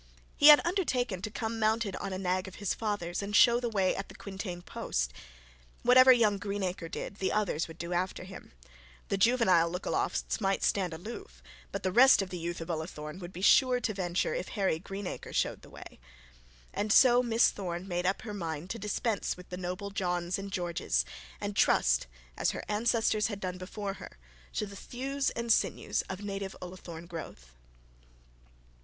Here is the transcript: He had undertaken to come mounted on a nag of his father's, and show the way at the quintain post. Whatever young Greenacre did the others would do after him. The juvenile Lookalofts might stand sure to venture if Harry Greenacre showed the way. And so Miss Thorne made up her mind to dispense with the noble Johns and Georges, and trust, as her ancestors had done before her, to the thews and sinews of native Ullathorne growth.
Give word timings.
He 0.35 0.47
had 0.47 0.65
undertaken 0.65 1.21
to 1.21 1.29
come 1.29 1.59
mounted 1.59 1.95
on 1.97 2.11
a 2.11 2.17
nag 2.17 2.47
of 2.47 2.55
his 2.55 2.73
father's, 2.73 3.21
and 3.21 3.35
show 3.35 3.59
the 3.59 3.69
way 3.69 3.95
at 3.95 4.09
the 4.09 4.15
quintain 4.15 4.63
post. 4.63 5.13
Whatever 5.83 6.11
young 6.11 6.39
Greenacre 6.39 6.89
did 6.89 7.17
the 7.17 7.31
others 7.31 7.67
would 7.67 7.77
do 7.77 7.93
after 7.93 8.23
him. 8.23 8.51
The 9.09 9.17
juvenile 9.19 9.69
Lookalofts 9.69 10.41
might 10.41 10.63
stand 10.63 10.91
sure 11.03 11.27
to 13.79 13.93
venture 13.93 14.33
if 14.33 14.47
Harry 14.47 14.79
Greenacre 14.79 15.33
showed 15.33 15.61
the 15.61 15.69
way. 15.69 15.99
And 16.73 16.91
so 16.91 17.21
Miss 17.21 17.51
Thorne 17.51 17.87
made 17.87 18.07
up 18.07 18.23
her 18.23 18.33
mind 18.33 18.71
to 18.71 18.79
dispense 18.79 19.37
with 19.37 19.49
the 19.49 19.57
noble 19.57 19.91
Johns 19.91 20.39
and 20.39 20.51
Georges, 20.51 21.05
and 21.39 21.55
trust, 21.55 22.07
as 22.35 22.49
her 22.49 22.63
ancestors 22.67 23.27
had 23.27 23.39
done 23.39 23.59
before 23.59 23.93
her, 23.93 24.17
to 24.53 24.65
the 24.65 24.75
thews 24.75 25.29
and 25.29 25.53
sinews 25.53 26.01
of 26.09 26.21
native 26.23 26.55
Ullathorne 26.59 27.05
growth. 27.05 27.53